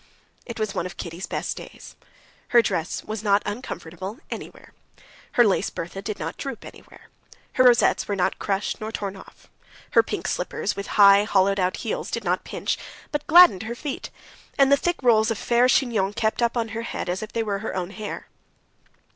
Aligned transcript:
It 0.47 0.59
was 0.59 0.73
one 0.73 0.87
of 0.87 0.97
Kitty's 0.97 1.27
best 1.27 1.55
days. 1.57 1.95
Her 2.47 2.63
dress 2.63 3.03
was 3.03 3.21
not 3.21 3.43
uncomfortable 3.45 4.17
anywhere; 4.31 4.73
her 5.33 5.43
lace 5.45 5.69
berthe 5.69 6.03
did 6.03 6.17
not 6.17 6.37
droop 6.37 6.65
anywhere; 6.65 7.09
her 7.53 7.63
rosettes 7.63 8.07
were 8.07 8.15
not 8.15 8.39
crushed 8.39 8.81
nor 8.81 8.91
torn 8.91 9.15
off; 9.15 9.47
her 9.91 10.01
pink 10.01 10.27
slippers 10.27 10.75
with 10.75 10.87
high, 10.97 11.23
hollowed 11.23 11.59
out 11.59 11.77
heels 11.85 12.09
did 12.09 12.23
not 12.23 12.43
pinch, 12.43 12.79
but 13.11 13.27
gladdened 13.27 13.61
her 13.61 13.75
feet; 13.75 14.09
and 14.57 14.71
the 14.71 14.75
thick 14.75 14.95
rolls 15.03 15.29
of 15.29 15.37
fair 15.37 15.67
chignon 15.67 16.13
kept 16.13 16.41
up 16.41 16.57
on 16.57 16.69
her 16.69 16.81
head 16.81 17.07
as 17.07 17.21
if 17.21 17.31
they 17.31 17.43
were 17.43 17.59
her 17.59 17.75
own 17.75 17.91
hair. 17.91 18.25